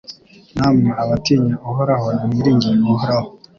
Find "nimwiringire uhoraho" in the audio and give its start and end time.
2.17-3.29